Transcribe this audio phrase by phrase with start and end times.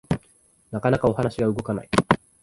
[0.71, 1.89] なかなかお話が動かない